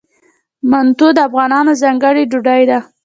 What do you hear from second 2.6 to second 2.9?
ده.